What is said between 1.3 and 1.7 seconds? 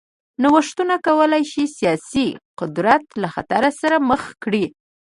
شي